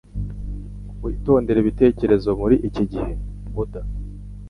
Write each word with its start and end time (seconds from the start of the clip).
witondere 1.03 1.57
ibitekerezo 1.63 2.29
muri 2.41 2.55
iki 2.67 2.83
gihe.”- 2.91 3.11
Budha 3.53 3.81